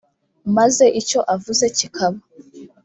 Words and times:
maze 0.55 0.85
icyo 1.01 1.19
avuze 1.35 1.65
kikaba, 1.77 2.19